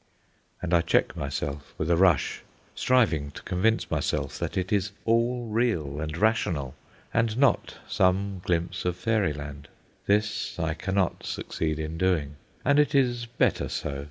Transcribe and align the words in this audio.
And 0.63 0.73
I 0.73 0.81
check 0.81 1.15
myself 1.15 1.75
with 1.77 1.91
a 1.91 1.95
rush, 1.95 2.41
striving 2.73 3.29
to 3.33 3.43
convince 3.43 3.91
myself 3.91 4.39
that 4.39 4.57
it 4.57 4.73
is 4.73 4.93
all 5.05 5.45
real 5.45 6.01
and 6.01 6.17
rational, 6.17 6.73
and 7.13 7.37
not 7.37 7.75
some 7.87 8.41
glimpse 8.43 8.83
of 8.83 8.95
fairyland. 8.97 9.67
This 10.07 10.57
I 10.57 10.73
cannot 10.73 11.23
succeed 11.23 11.77
in 11.77 11.99
doing, 11.99 12.37
and 12.65 12.79
it 12.79 12.95
is 12.95 13.27
better 13.27 13.69
so. 13.69 13.99